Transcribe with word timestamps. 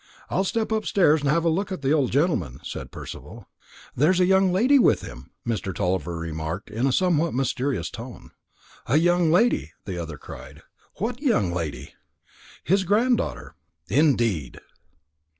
"I'll 0.31 0.43
step 0.43 0.71
upstairs 0.71 1.21
and 1.21 1.29
have 1.29 1.45
a 1.45 1.49
look 1.49 1.71
at 1.71 1.83
the 1.83 1.91
old 1.91 2.09
gentleman," 2.11 2.59
said 2.63 2.89
Percival. 2.89 3.47
"There's 3.95 4.19
a 4.19 4.25
young 4.25 4.51
lady 4.51 4.79
with 4.79 5.01
him," 5.01 5.29
Mr. 5.47 5.75
Tulliver 5.75 6.17
remarked, 6.17 6.71
in 6.71 6.87
a 6.87 6.91
somewhat 6.91 7.35
mysterious 7.35 7.91
tone. 7.91 8.31
"A 8.87 8.97
young 8.97 9.29
lady!" 9.31 9.73
the 9.85 9.99
other 9.99 10.17
cried. 10.17 10.63
"What 10.95 11.21
young 11.21 11.51
lady?" 11.51 11.93
"His 12.63 12.83
granddaughter." 12.83 13.53
"Indeed!" 13.89 14.57